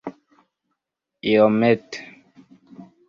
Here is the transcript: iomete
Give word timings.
iomete 1.29 1.99